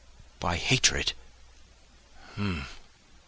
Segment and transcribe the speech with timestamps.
[0.39, 1.13] by hatred...
[2.35, 2.65] h'm!